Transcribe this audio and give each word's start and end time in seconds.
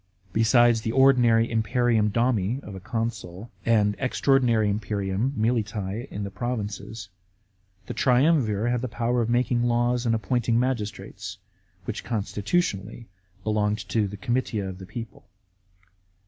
Besides 0.33 0.81
the 0.81 0.93
ordinary 0.93 1.47
imperium 1.47 2.09
domi 2.09 2.59
of 2.63 2.73
a 2.73 2.79
consul 2.79 3.51
and 3.67 3.93
an 3.93 3.99
extra 4.01 4.31
ordinary 4.33 4.67
imperium 4.67 5.31
(militise) 5.37 6.07
in 6.09 6.23
the 6.23 6.31
provinces, 6.31 7.09
the 7.85 7.93
triumvir 7.93 8.67
had 8.69 8.81
the 8.81 8.87
power 8.87 9.21
of 9.21 9.29
making 9.29 9.61
laws 9.65 10.07
and 10.07 10.15
of 10.15 10.21
appointing 10.23 10.59
magistrates, 10.59 11.37
which 11.85 12.03
consti 12.03 12.41
tutionally 12.41 13.05
belonged 13.43 13.87
to 13.89 14.07
the 14.07 14.17
comitia 14.17 14.67
of 14.67 14.79
the 14.79 14.87
people. 14.87 15.29